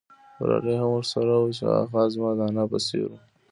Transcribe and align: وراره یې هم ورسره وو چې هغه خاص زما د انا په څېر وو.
وراره 0.39 0.69
یې 0.73 0.77
هم 0.81 0.89
ورسره 0.93 1.33
وو 1.39 1.55
چې 1.57 1.63
هغه 1.71 1.85
خاص 1.91 2.09
زما 2.15 2.31
د 2.37 2.39
انا 2.49 2.63
په 2.71 2.77
څېر 2.85 3.05
وو. 3.09 3.17